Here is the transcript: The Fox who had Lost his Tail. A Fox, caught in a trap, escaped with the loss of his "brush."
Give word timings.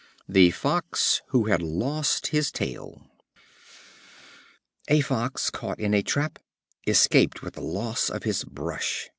The 0.27 0.49
Fox 0.49 1.21
who 1.27 1.43
had 1.43 1.61
Lost 1.61 2.25
his 2.33 2.51
Tail. 2.51 3.05
A 4.87 5.01
Fox, 5.01 5.51
caught 5.51 5.79
in 5.79 5.93
a 5.93 6.01
trap, 6.01 6.39
escaped 6.87 7.43
with 7.43 7.53
the 7.53 7.61
loss 7.61 8.09
of 8.09 8.23
his 8.23 8.43
"brush." 8.43 9.09